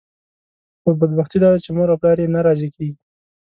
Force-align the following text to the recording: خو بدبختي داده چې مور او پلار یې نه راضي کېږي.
خو 0.81 0.89
بدبختي 0.99 1.37
داده 1.43 1.59
چې 1.65 1.69
مور 1.75 1.87
او 1.91 1.99
پلار 2.01 2.17
یې 2.23 2.27
نه 2.35 2.39
راضي 2.47 2.69
کېږي. 2.75 2.95